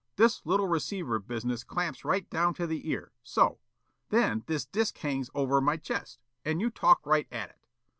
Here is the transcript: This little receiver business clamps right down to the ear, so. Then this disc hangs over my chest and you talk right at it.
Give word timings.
This 0.15 0.43
little 0.47 0.67
receiver 0.67 1.19
business 1.19 1.63
clamps 1.63 2.03
right 2.03 2.27
down 2.27 2.55
to 2.55 2.65
the 2.65 2.89
ear, 2.89 3.11
so. 3.21 3.59
Then 4.09 4.43
this 4.47 4.65
disc 4.65 4.97
hangs 4.97 5.29
over 5.35 5.61
my 5.61 5.77
chest 5.77 6.19
and 6.43 6.59
you 6.59 6.71
talk 6.71 7.05
right 7.05 7.27
at 7.31 7.49
it. 7.51 7.67